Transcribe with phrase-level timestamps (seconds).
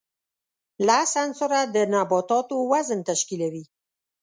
[0.87, 3.63] لس عنصره د نباتاتو وزن تشکیلوي.